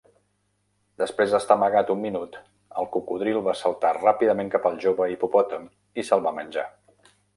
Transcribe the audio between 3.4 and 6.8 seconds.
va saltar ràpidament cap al jove hipopòtam i se'l va menjar.